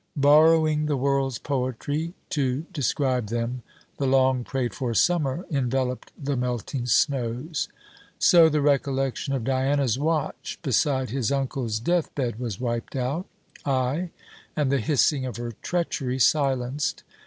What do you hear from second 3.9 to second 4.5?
the long